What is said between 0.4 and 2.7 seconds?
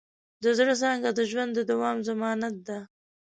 د زړۀ څانګه د ژوند د دوام ضمانت